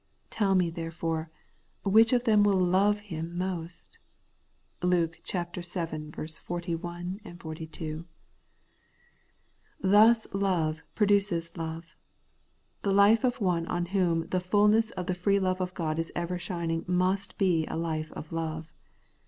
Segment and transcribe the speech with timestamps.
[0.31, 1.29] Tell me therefore,
[1.83, 3.99] which of them will love him most?
[4.41, 8.05] * (Luke vii 41, 42.)
[9.79, 11.95] Thus love produces love.
[12.81, 16.11] The life of one on whom the fulness of the free love of God is
[16.15, 18.71] ever shining must be a life of love.